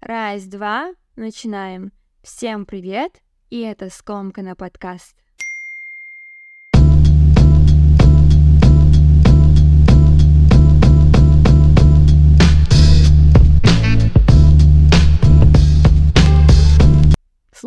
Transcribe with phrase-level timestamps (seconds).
[0.00, 1.92] Раз, два, начинаем.
[2.22, 5.14] Всем привет, и это Скомкана подкаст.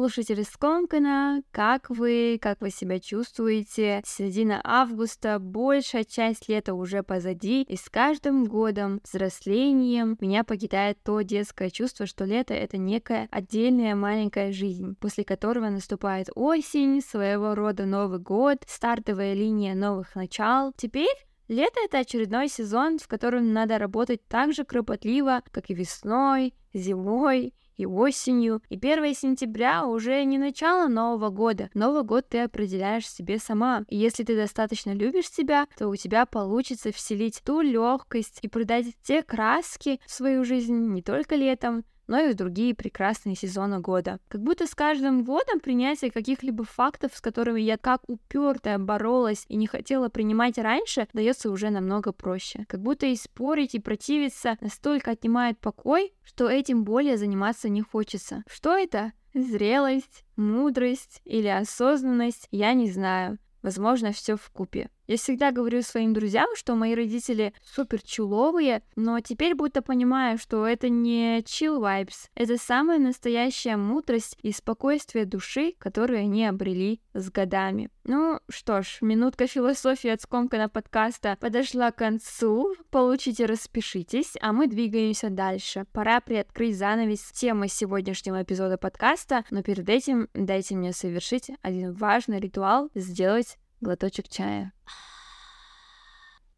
[0.04, 4.02] Слушатели Скомкана, как вы, как вы себя чувствуете?
[4.06, 11.22] Середина августа, большая часть лета уже позади, и с каждым годом, взрослением, меня покидает то
[11.22, 17.86] детское чувство, что лето— это некая отдельная маленькая жизнь, после которого наступает осень, своего рода
[17.86, 20.74] Новый год, стартовая линия новых начал.
[20.76, 21.16] Теперь
[21.48, 27.54] Лето— это очередной сезон, в котором надо работать так же кропотливо, как и весной, зимой
[27.76, 28.62] и осенью.
[28.70, 31.70] И 1 сентября уже не начало Нового года.
[31.74, 33.84] Новый год ты определяешь себе сама.
[33.88, 38.88] И если ты достаточно любишь себя, то у тебя получится вселить ту легкость и придать
[39.04, 44.20] те краски в свою жизнь не только летом, но и в другие прекрасные сезоны года.
[44.28, 49.56] Как будто с каждым годом принятие каких-либо фактов, с которыми я как упертая боролась и
[49.56, 52.66] не хотела принимать раньше, дается уже намного проще.
[52.68, 58.44] Как будто и спорить, и противиться настолько отнимает покой, что этим более заниматься не хочется.
[58.48, 59.14] Что это?
[59.34, 63.40] Зрелость, мудрость или осознанность, я не знаю.
[63.64, 64.90] Возможно, все в купе.
[65.06, 70.66] Я всегда говорю своим друзьям, что мои родители супер чуловые, но теперь будто понимаю, что
[70.66, 77.30] это не chill vibes, это самая настоящая мудрость и спокойствие души, которую они обрели с
[77.30, 77.90] годами.
[78.06, 82.74] Ну что ж, минутка философии от скомкана подкаста подошла к концу.
[82.90, 85.86] Получите, распишитесь, а мы двигаемся дальше.
[85.94, 92.40] Пора приоткрыть занавес темы сегодняшнего эпизода подкаста, но перед этим дайте мне совершить один важный
[92.40, 94.72] ритуал, сделать глоточек чая.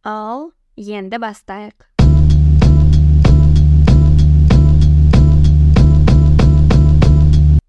[0.04, 1.90] Ал енді бастайық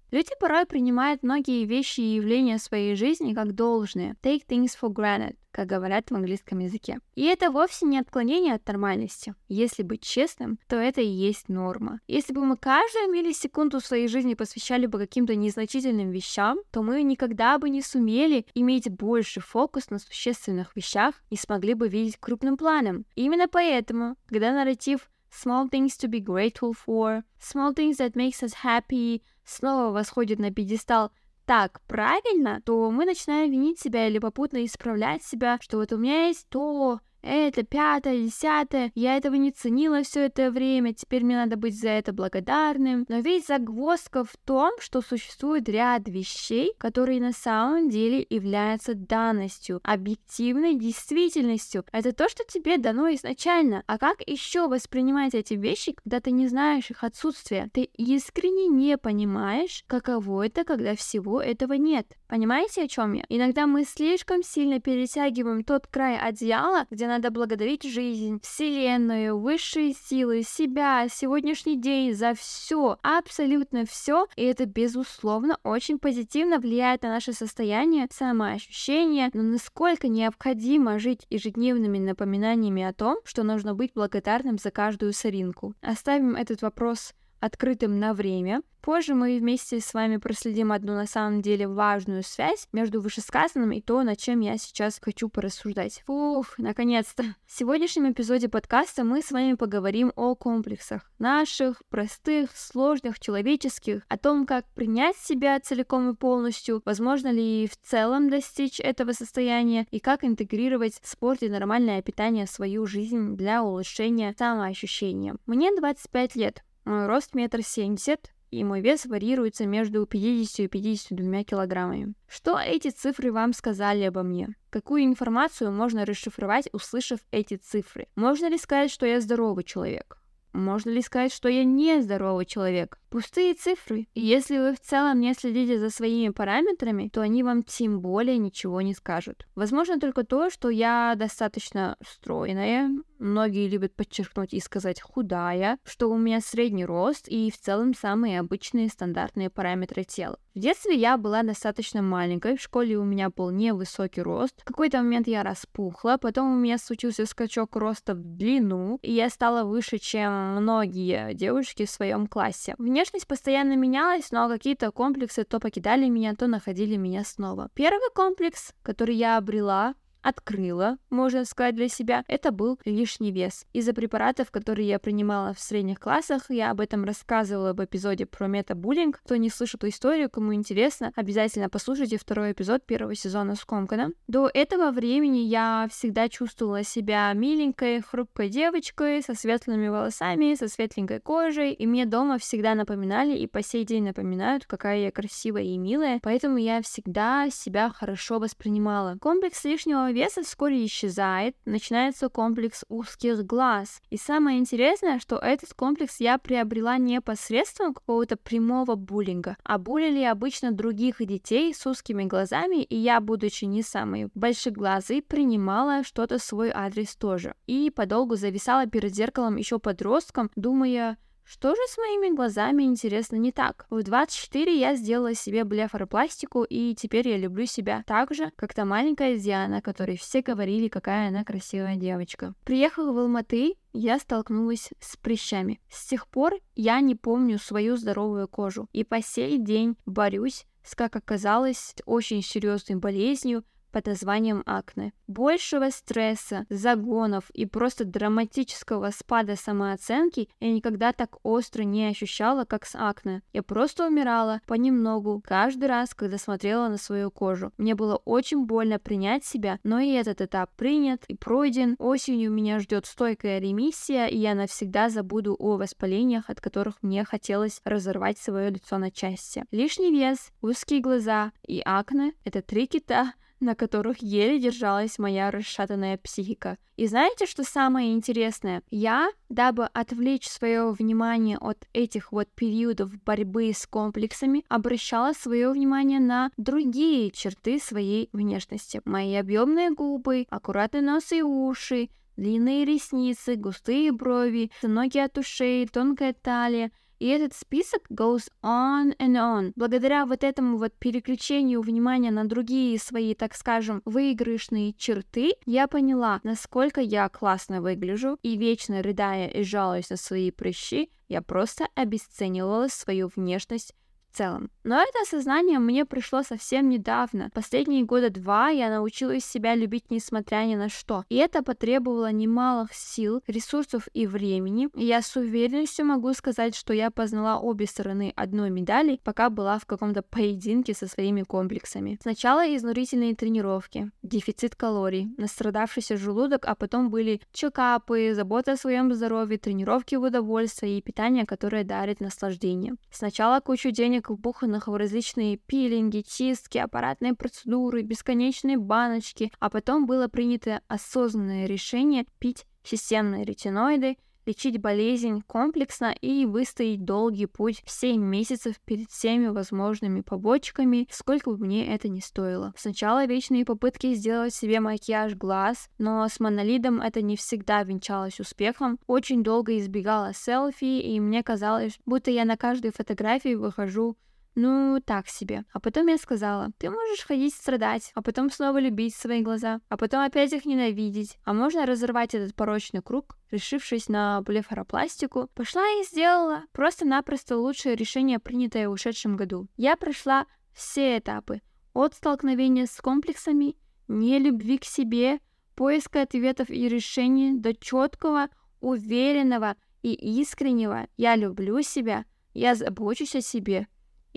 [0.09, 4.15] Люди порой принимают многие вещи и явления в своей жизни как должные.
[4.23, 6.99] Take things for granted, как говорят в английском языке.
[7.15, 9.33] И это вовсе не отклонение от нормальности.
[9.47, 11.99] Если быть честным, то это и есть норма.
[12.07, 17.57] Если бы мы каждую миллисекунду своей жизни посвящали бы каким-то незначительным вещам, то мы никогда
[17.57, 23.07] бы не сумели иметь больше фокус на существенных вещах и смогли бы видеть крупным планом.
[23.15, 28.43] И именно поэтому, когда нарратив small things to be grateful for, small things that makes
[28.43, 31.11] us happy, снова восходит на пьедестал
[31.47, 36.27] так правильно, то мы начинаем винить себя или попутно исправлять себя, что вот у меня
[36.27, 41.57] есть то, это пятое, десятое, я этого не ценила все это время, теперь мне надо
[41.57, 43.05] быть за это благодарным.
[43.07, 49.79] Но ведь загвоздка в том, что существует ряд вещей, которые на самом деле являются данностью,
[49.83, 51.85] объективной действительностью.
[51.91, 53.83] Это то, что тебе дано изначально.
[53.87, 57.69] А как еще воспринимать эти вещи, когда ты не знаешь их отсутствия?
[57.73, 62.07] Ты искренне не понимаешь, каково это, когда всего этого нет.
[62.27, 63.23] Понимаете, о чем я?
[63.29, 70.43] Иногда мы слишком сильно перетягиваем тот край одеяла, где надо благодарить жизнь, вселенную, высшие силы,
[70.43, 77.33] себя, сегодняшний день за все, абсолютно все, и это безусловно очень позитивно влияет на наше
[77.33, 84.69] состояние, самоощущение, но насколько необходимо жить ежедневными напоминаниями о том, что нужно быть благодарным за
[84.69, 85.73] каждую соринку.
[85.81, 88.61] Оставим этот вопрос открытым на время.
[88.87, 93.81] Позже мы вместе с вами проследим одну на самом деле важную связь между вышесказанным и
[93.81, 96.03] то, над чем я сейчас хочу порассуждать.
[96.05, 97.23] Фух, наконец-то.
[97.45, 101.11] В сегодняшнем эпизоде подкаста мы с вами поговорим о комплексах.
[101.19, 107.75] Наших, простых, сложных, человеческих, о том, как принять себя целиком и полностью, возможно ли в
[107.85, 113.63] целом достичь этого состояния, и как интегрировать спорт и нормальное питание в свою жизнь для
[113.63, 115.35] улучшения самоощущения.
[115.45, 121.43] Мне 25 лет, мой рост метр семьдесят, и мой вес варьируется между 50 и 52
[121.43, 122.13] килограммами.
[122.27, 124.55] Что эти цифры вам сказали обо мне?
[124.69, 128.07] Какую информацию можно расшифровать, услышав эти цифры?
[128.15, 130.17] Можно ли сказать, что я здоровый человек?
[130.53, 132.97] Можно ли сказать, что я не здоровый человек?
[133.09, 134.07] Пустые цифры.
[134.13, 138.37] И если вы в целом не следите за своими параметрами, то они вам тем более
[138.37, 139.45] ничего не скажут.
[139.55, 146.17] Возможно только то, что я достаточно стройная, многие любят подчеркнуть и сказать худая, что у
[146.17, 150.39] меня средний рост и в целом самые обычные стандартные параметры тела.
[150.57, 154.59] В детстве я была достаточно маленькой, в школе у меня был невысокий рост.
[154.61, 159.29] В какой-то момент я распухла, потом у меня случился скачок роста в длину, и я
[159.29, 162.73] стала выше, чем многие девушки в своем классе.
[162.79, 167.69] Внешность постоянно менялась, но какие-то комплексы то покидали меня, то находили меня снова.
[167.75, 173.65] Первый комплекс, который я обрела, открыла, можно сказать, для себя, это был лишний вес.
[173.73, 178.47] Из-за препаратов, которые я принимала в средних классах, я об этом рассказывала в эпизоде про
[178.47, 179.19] метабуллинг.
[179.23, 184.11] Кто не слышал эту историю, кому интересно, обязательно послушайте второй эпизод первого сезона Скомкана.
[184.27, 191.19] До этого времени я всегда чувствовала себя миленькой, хрупкой девочкой со светлыми волосами, со светленькой
[191.19, 195.77] кожей, и мне дома всегда напоминали и по сей день напоминают, какая я красивая и
[195.77, 199.17] милая, поэтому я всегда себя хорошо воспринимала.
[199.19, 204.01] Комплекс лишнего веса вскоре исчезает, начинается комплекс узких глаз.
[204.09, 210.23] И самое интересное, что этот комплекс я приобрела не посредством какого-то прямого буллинга, а буллили
[210.23, 216.71] обычно других детей с узкими глазами, и я, будучи не самой большеглазой, принимала что-то свой
[216.73, 217.53] адрес тоже.
[217.67, 221.17] И подолгу зависала перед зеркалом еще подростком, думая,
[221.49, 223.85] что же с моими глазами, интересно, не так?
[223.89, 228.83] В 24 я сделала себе блефаропластику, и теперь я люблю себя так же, как та
[228.83, 232.53] маленькая Диана, которой все говорили, какая она красивая девочка.
[232.65, 235.79] Приехала в Алматы, я столкнулась с прыщами.
[235.89, 240.95] С тех пор я не помню свою здоровую кожу, и по сей день борюсь с,
[240.95, 245.13] как оказалось, очень серьезной болезнью, под названием акне.
[245.27, 252.85] Большего стресса, загонов и просто драматического спада самооценки я никогда так остро не ощущала, как
[252.85, 253.41] с акне.
[253.53, 257.71] Я просто умирала понемногу, каждый раз, когда смотрела на свою кожу.
[257.77, 261.95] Мне было очень больно принять себя, но и этот этап принят и пройден.
[261.99, 267.81] Осенью меня ждет стойкая ремиссия, и я навсегда забуду о воспалениях, от которых мне хотелось
[267.83, 269.65] разорвать свое лицо на части.
[269.71, 276.17] Лишний вес, узкие глаза и акне— это три кита, на которых еле держалась моя расшатанная
[276.17, 276.77] психика.
[276.95, 278.81] И знаете, что самое интересное?
[278.89, 286.19] Я, дабы отвлечь свое внимание от этих вот периодов борьбы с комплексами, обращала свое внимание
[286.19, 289.01] на другие черты своей внешности.
[289.05, 296.33] Мои объемные губы, аккуратный нос и уши, длинные ресницы, густые брови, ноги от ушей, тонкая
[296.33, 299.71] талия— и этот список goes on and on.
[299.75, 306.39] Благодаря вот этому вот переключению внимания на другие свои, так скажем, выигрышные черты, я поняла,
[306.43, 312.87] насколько я классно выгляжу, и вечно рыдая и жалуясь на свои прыщи, я просто обесценивала
[312.87, 313.93] свою внешность
[314.31, 314.69] целом.
[314.83, 317.49] Но это осознание мне пришло совсем недавно.
[317.53, 321.25] Последние года два я научилась себя любить несмотря ни на что.
[321.29, 324.89] И это потребовало немалых сил, ресурсов и времени.
[324.95, 329.77] И я с уверенностью могу сказать, что я познала обе стороны одной медали, пока была
[329.79, 332.17] в каком-то поединке со своими комплексами.
[332.21, 339.57] Сначала изнурительные тренировки, дефицит калорий, настрадавшийся желудок, а потом были чекапы, забота о своем здоровье,
[339.57, 342.95] тренировки в удовольствие и питание, которое дарит наслаждение.
[343.11, 350.27] Сначала кучу денег вбуханных в различные пилинги, чистки, аппаратные процедуры, бесконечные баночки, а потом было
[350.27, 354.17] принято осознанное решение пить системные ретиноиды,
[354.47, 361.51] лечить болезнь комплексно и выстоять долгий путь в 7 месяцев перед всеми возможными побочками, сколько
[361.51, 362.73] бы мне это ни стоило.
[362.77, 368.99] Сначала вечные попытки сделать себе макияж глаз, но с монолидом это не всегда венчалось успехом.
[369.05, 374.15] Очень долго избегала селфи, и мне казалось, будто я на каждой фотографии выхожу
[374.59, 375.65] ну, так себе.
[375.71, 379.97] А потом я сказала, ты можешь ходить страдать, а потом снова любить свои глаза, а
[379.97, 381.37] потом опять их ненавидеть.
[381.45, 388.39] А можно разорвать этот порочный круг, решившись на блефаропластику, пошла и сделала просто-напросто лучшее решение,
[388.39, 389.67] принятое в ушедшем году.
[389.77, 391.61] Я прошла все этапы.
[391.93, 393.75] От столкновения с комплексами,
[394.07, 395.37] нелюбви к себе,
[395.75, 398.47] поиска ответов и решений до четкого,
[398.79, 403.87] уверенного и искреннего «я люблю себя», «я забочусь о себе»,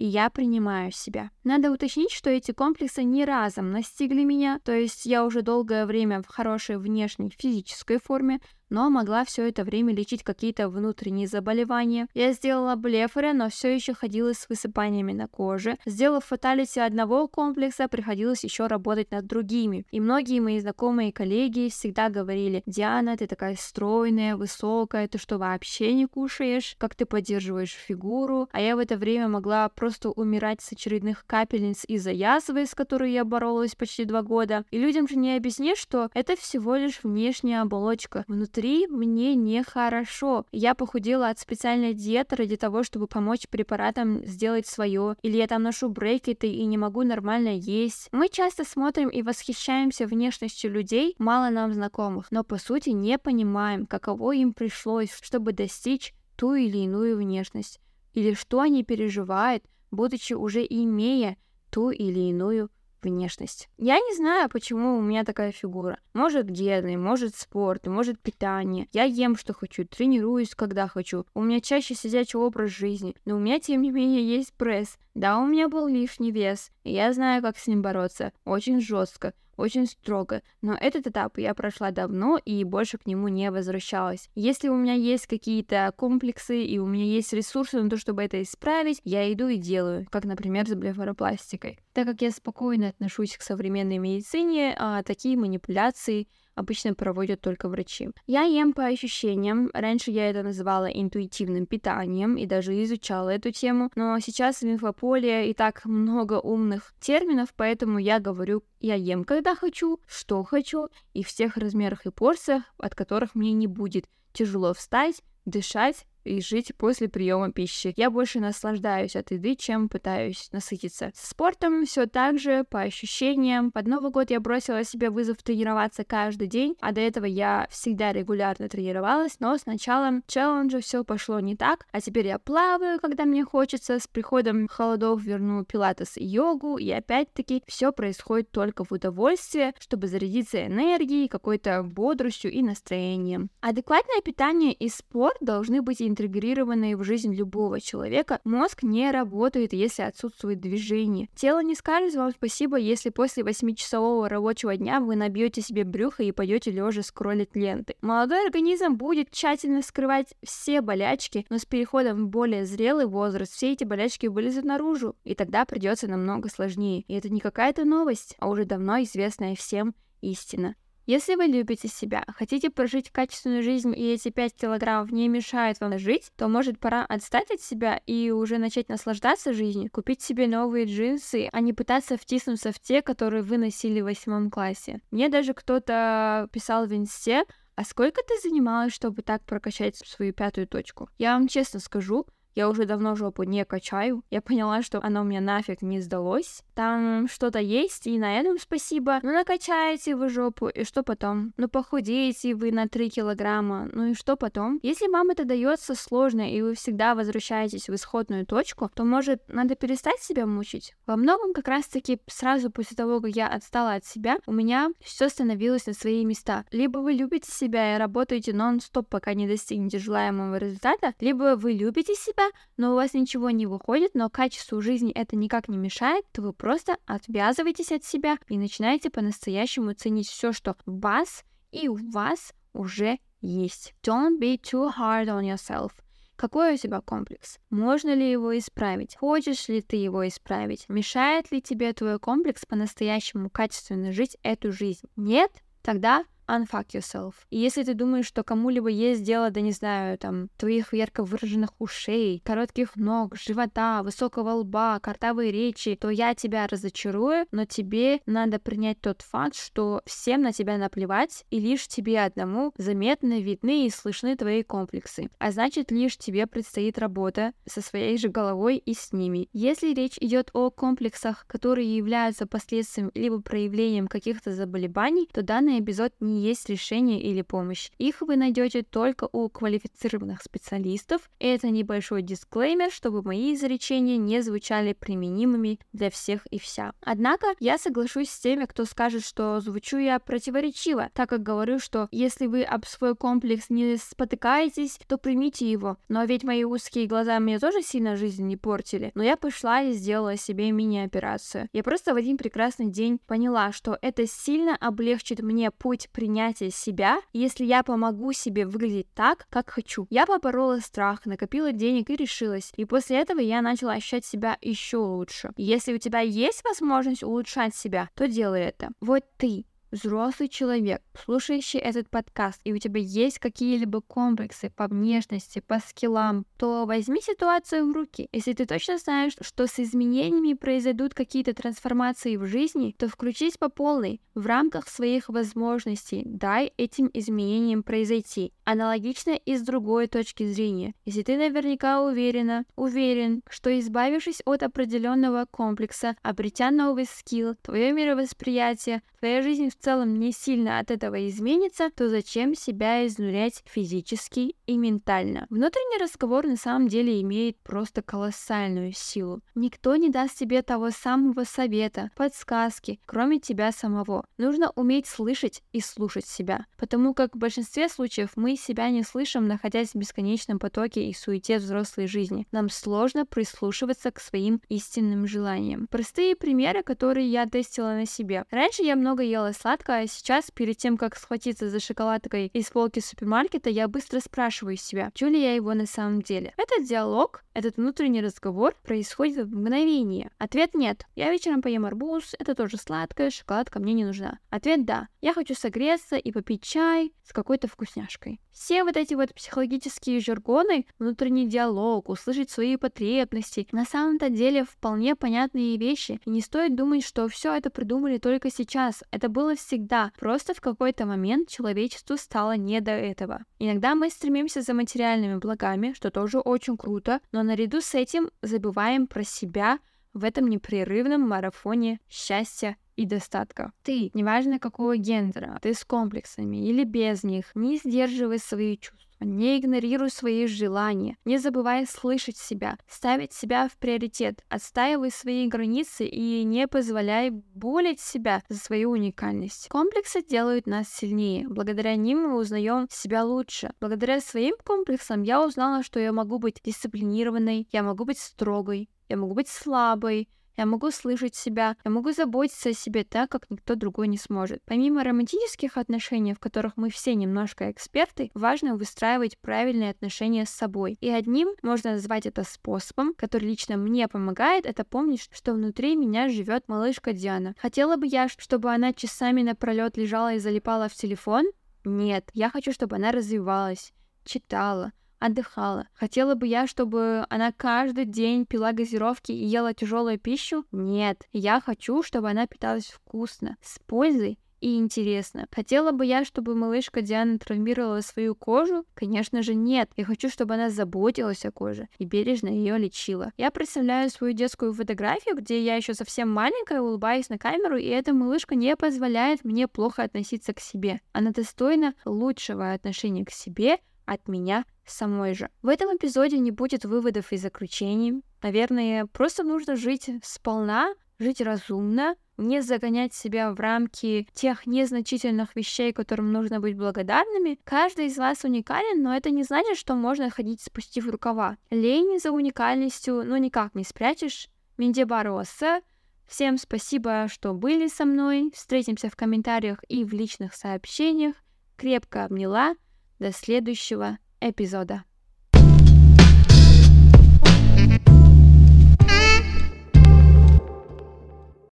[0.00, 1.30] и я принимаю себя.
[1.44, 6.22] Надо уточнить, что эти комплексы не разом настигли меня, то есть я уже долгое время
[6.22, 12.06] в хорошей внешней физической форме, но могла все это время лечить какие-то внутренние заболевания.
[12.14, 15.76] Я сделала блефоры, но все еще ходила с высыпаниями на коже.
[15.84, 19.84] Сделав фаталити одного комплекса, приходилось еще работать над другими.
[19.90, 25.38] И многие мои знакомые и коллеги всегда говорили, Диана, ты такая стройная, высокая, ты что
[25.38, 26.76] вообще не кушаешь?
[26.78, 28.48] Как ты поддерживаешь фигуру?
[28.52, 33.12] А я в это время могла просто умирать с очередных капельниц из-за язвы, с которой
[33.12, 34.64] я боролась почти два года.
[34.70, 38.24] И людям же не объяснишь, что это всего лишь внешняя оболочка.
[38.28, 40.44] Внутри внутри мне нехорошо.
[40.52, 45.16] Я похудела от специальной диеты ради того, чтобы помочь препаратам сделать свое.
[45.22, 48.08] Или я там ношу брекеты и не могу нормально есть.
[48.12, 53.86] Мы часто смотрим и восхищаемся внешностью людей, мало нам знакомых, но по сути не понимаем,
[53.86, 57.80] каково им пришлось, чтобы достичь ту или иную внешность.
[58.12, 61.36] Или что они переживают, будучи уже имея
[61.70, 62.68] ту или иную
[63.02, 63.68] внешность.
[63.78, 65.98] Я не знаю, почему у меня такая фигура.
[66.14, 68.88] Может гены, может спорт, может питание.
[68.92, 71.26] Я ем, что хочу, тренируюсь, когда хочу.
[71.34, 74.98] У меня чаще сидячий образ жизни, но у меня, тем не менее, есть пресс.
[75.14, 78.32] Да, у меня был лишний вес, и я знаю, как с ним бороться.
[78.44, 83.50] Очень жестко очень строго, но этот этап я прошла давно и больше к нему не
[83.50, 84.28] возвращалась.
[84.34, 88.42] Если у меня есть какие-то комплексы и у меня есть ресурсы на то, чтобы это
[88.42, 91.78] исправить, я иду и делаю, как, например, с блефаропластикой.
[91.92, 96.28] Так как я спокойно отношусь к современной медицине, а такие манипуляции
[96.60, 98.10] обычно проводят только врачи.
[98.26, 99.70] Я ем по ощущениям.
[99.74, 105.50] Раньше я это называла интуитивным питанием и даже изучала эту тему, но сейчас в инфополе
[105.50, 111.22] и так много умных терминов, поэтому я говорю, я ем когда хочу, что хочу, и
[111.22, 116.72] в всех размерах и порциях, от которых мне не будет тяжело встать, дышать и жить
[116.76, 117.92] после приема пищи.
[117.96, 121.10] Я больше наслаждаюсь от еды, чем пытаюсь насытиться.
[121.14, 123.72] С спортом все так же, по ощущениям.
[123.72, 128.12] Под Новый год я бросила себе вызов тренироваться каждый день, а до этого я всегда
[128.12, 133.24] регулярно тренировалась, но с началом челленджа все пошло не так, а теперь я плаваю, когда
[133.24, 138.92] мне хочется, с приходом холодов верну пилатес и йогу, и опять-таки все происходит только в
[138.92, 143.50] удовольствие, чтобы зарядиться энергией, какой-то бодростью и настроением.
[143.60, 150.02] Адекватное питание и спорт должны быть интегрированные в жизнь любого человека, мозг не работает, если
[150.02, 151.28] отсутствует движение.
[151.34, 156.32] Тело не скажет вам спасибо, если после 8-часового рабочего дня вы набьете себе брюхо и
[156.32, 157.94] пойдете лежа скроллить ленты.
[158.02, 163.72] Молодой организм будет тщательно скрывать все болячки, но с переходом в более зрелый возраст все
[163.72, 167.04] эти болячки вылезут наружу, и тогда придется намного сложнее.
[167.08, 170.76] И это не какая-то новость, а уже давно известная всем истина.
[171.10, 175.98] Если вы любите себя, хотите прожить качественную жизнь и эти 5 килограммов не мешают вам
[175.98, 180.86] жить, то может пора отстать от себя и уже начать наслаждаться жизнью, купить себе новые
[180.86, 185.00] джинсы, а не пытаться втиснуться в те, которые вы носили в восьмом классе.
[185.10, 187.42] Мне даже кто-то писал в инсте,
[187.74, 191.08] а сколько ты занималась, чтобы так прокачать свою пятую точку?
[191.18, 194.22] Я вам честно скажу, я уже давно жопу не качаю.
[194.30, 196.62] Я поняла, что оно мне нафиг не сдалось.
[196.74, 199.20] Там что-то есть, и на этом спасибо.
[199.22, 201.52] Ну, накачаете вы жопу, и что потом?
[201.56, 204.80] Ну, похудеете вы на 3 килограмма, ну и что потом?
[204.82, 209.74] Если вам это дается сложно, и вы всегда возвращаетесь в исходную точку, то, может, надо
[209.74, 210.94] перестать себя мучить?
[211.06, 215.28] Во многом как раз-таки сразу после того, как я отстала от себя, у меня все
[215.28, 216.64] становилось на свои места.
[216.70, 222.14] Либо вы любите себя и работаете нон-стоп, пока не достигнете желаемого результата, либо вы любите
[222.14, 226.24] себя, себя, но у вас ничего не выходит, но качеству жизни это никак не мешает,
[226.32, 231.88] то вы просто отвязываетесь от себя и начинаете по-настоящему ценить все, что в вас и
[231.88, 233.94] у вас уже есть.
[234.02, 235.92] Don't be too hard on yourself.
[236.36, 237.58] Какой у тебя комплекс?
[237.68, 239.16] Можно ли его исправить?
[239.16, 240.88] Хочешь ли ты его исправить?
[240.88, 245.06] Мешает ли тебе твой комплекс по-настоящему качественно жить эту жизнь?
[245.16, 245.50] Нет?
[245.82, 247.34] Тогда unfuck yourself.
[247.50, 251.70] И если ты думаешь, что кому-либо есть дело, да не знаю, там, твоих ярко выраженных
[251.78, 258.58] ушей, коротких ног, живота, высокого лба, картавой речи, то я тебя разочарую, но тебе надо
[258.58, 263.90] принять тот факт, что всем на тебя наплевать, и лишь тебе одному заметны, видны и
[263.90, 265.30] слышны твои комплексы.
[265.38, 269.48] А значит, лишь тебе предстоит работа со своей же головой и с ними.
[269.52, 276.12] Если речь идет о комплексах, которые являются последствием либо проявлением каких-то заболеваний, то данный эпизод
[276.20, 277.90] не есть решение или помощь.
[277.98, 281.30] Их вы найдете только у квалифицированных специалистов.
[281.38, 286.92] Это небольшой дисклеймер, чтобы мои изречения не звучали применимыми для всех и вся.
[287.02, 292.08] Однако я соглашусь с теми, кто скажет, что звучу я противоречиво, так как говорю, что
[292.10, 295.96] если вы об свой комплекс не спотыкаетесь, то примите его.
[296.08, 299.12] Но ведь мои узкие глаза мне тоже сильно жизнь не портили.
[299.14, 301.68] Но я пошла и сделала себе мини-операцию.
[301.72, 307.22] Я просто в один прекрасный день поняла, что это сильно облегчит мне путь принятия себя,
[307.32, 310.06] если я помогу себе выглядеть так, как хочу.
[310.10, 312.74] Я поборола страх, накопила денег и решилась.
[312.76, 315.50] И после этого я начала ощущать себя еще лучше.
[315.56, 318.90] Если у тебя есть возможность улучшать себя, то делай это.
[319.00, 325.60] Вот ты взрослый человек, слушающий этот подкаст, и у тебя есть какие-либо комплексы по внешности,
[325.60, 328.28] по скиллам, то возьми ситуацию в руки.
[328.32, 333.68] Если ты точно знаешь, что с изменениями произойдут какие-то трансформации в жизни, то включись по
[333.68, 338.52] полной, в рамках своих возможностей, дай этим изменениям произойти.
[338.64, 340.94] Аналогично и с другой точки зрения.
[341.04, 349.02] Если ты наверняка уверена, уверен, что избавившись от определенного комплекса, обретя новый скилл, твое мировосприятие,
[349.18, 355.46] твоя жизнь целом не сильно от этого изменится, то зачем себя изнурять физически и ментально?
[355.50, 359.40] Внутренний разговор на самом деле имеет просто колоссальную силу.
[359.54, 364.26] Никто не даст тебе того самого совета, подсказки, кроме тебя самого.
[364.38, 369.48] Нужно уметь слышать и слушать себя, потому как в большинстве случаев мы себя не слышим,
[369.48, 372.46] находясь в бесконечном потоке и суете взрослой жизни.
[372.52, 375.86] Нам сложно прислушиваться к своим истинным желаниям.
[375.90, 378.44] Простые примеры, которые я тестила на себе.
[378.50, 383.00] Раньше я много ела сладкое, а сейчас, перед тем, как схватиться за шоколадкой из полки
[383.00, 386.52] супермаркета, я быстро спрашиваю себя, хочу ли я его на самом деле.
[386.56, 390.30] Этот диалог, этот внутренний разговор происходит в мгновение.
[390.38, 391.06] Ответ нет.
[391.14, 394.38] Я вечером поем арбуз, это тоже сладкое, шоколадка мне не нужна.
[394.50, 395.08] Ответ да.
[395.20, 398.40] Я хочу согреться и попить чай с какой-то вкусняшкой.
[398.52, 405.14] Все вот эти вот психологические жаргоны, внутренний диалог, услышать свои потребности, на самом-то деле вполне
[405.14, 406.20] понятные вещи.
[406.24, 409.04] И не стоит думать, что все это придумали только сейчас.
[409.10, 410.12] Это было всегда.
[410.18, 413.40] Просто в какой-то момент человечеству стало не до этого.
[413.58, 419.06] Иногда мы стремимся за материальными благами, что тоже очень круто, но наряду с этим забываем
[419.06, 419.78] про себя
[420.12, 423.72] в этом непрерывном марафоне счастья и достатка.
[423.82, 429.10] Ты, неважно какого гендера, ты с комплексами или без них, не сдерживай свои чувства.
[429.20, 436.06] Не игнорируй свои желания, не забывай слышать себя, ставить себя в приоритет, отстаивай свои границы
[436.06, 439.68] и не позволяй болеть себя за свою уникальность.
[439.68, 443.72] Комплексы делают нас сильнее, благодаря ним мы узнаем себя лучше.
[443.78, 449.18] Благодаря своим комплексам я узнала, что я могу быть дисциплинированной, я могу быть строгой, я
[449.18, 450.28] могу быть слабой,
[450.60, 454.60] я могу слышать себя, я могу заботиться о себе так, как никто другой не сможет.
[454.66, 460.98] Помимо романтических отношений, в которых мы все немножко эксперты, важно выстраивать правильные отношения с собой.
[461.00, 466.28] И одним можно назвать это способом, который лично мне помогает, это помнить, что внутри меня
[466.28, 467.54] живет малышка Диана.
[467.58, 471.46] Хотела бы я, чтобы она часами напролет лежала и залипала в телефон?
[471.86, 473.94] Нет, я хочу, чтобы она развивалась,
[474.26, 475.86] читала, отдыхала.
[475.94, 480.64] Хотела бы я, чтобы она каждый день пила газировки и ела тяжелую пищу?
[480.72, 481.28] Нет.
[481.32, 485.46] Я хочу, чтобы она питалась вкусно, с пользой и интересно.
[485.50, 488.84] Хотела бы я, чтобы малышка Диана травмировала свою кожу?
[488.94, 489.90] Конечно же нет.
[489.96, 493.32] Я хочу, чтобы она заботилась о коже и бережно ее лечила.
[493.36, 498.12] Я представляю свою детскую фотографию, где я еще совсем маленькая, улыбаюсь на камеру, и эта
[498.12, 501.00] малышка не позволяет мне плохо относиться к себе.
[501.12, 505.48] Она достойна лучшего отношения к себе от меня самой же.
[505.62, 508.22] В этом эпизоде не будет выводов и заключений.
[508.42, 515.92] Наверное, просто нужно жить сполна, жить разумно, не загонять себя в рамки тех незначительных вещей,
[515.92, 517.58] которым нужно быть благодарными.
[517.64, 521.58] Каждый из вас уникален, но это не значит, что можно ходить спустив рукава.
[521.70, 524.48] Лень за уникальностью, ну никак не спрячешь.
[524.78, 525.82] Минде Бароса.
[526.26, 528.50] Всем спасибо, что были со мной.
[528.54, 531.34] Встретимся в комментариях и в личных сообщениях.
[531.76, 532.74] Крепко обняла.
[533.18, 535.04] До следующего эпизода.